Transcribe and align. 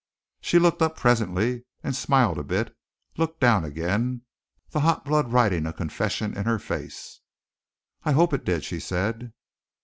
She 0.41 0.57
looked 0.57 0.81
up 0.81 0.95
presently, 0.97 1.65
and 1.83 1.95
smiled 1.95 2.39
a 2.39 2.43
bit; 2.43 2.75
looked 3.17 3.39
down 3.39 3.63
again, 3.63 4.23
the 4.71 4.79
hot 4.79 5.05
blood 5.05 5.31
writing 5.31 5.67
a 5.67 5.73
confession 5.73 6.35
in 6.35 6.45
her 6.45 6.57
face. 6.57 7.21
"I 8.03 8.13
hope 8.13 8.33
it 8.33 8.43
did," 8.43 8.63
she 8.63 8.79
said. 8.79 9.31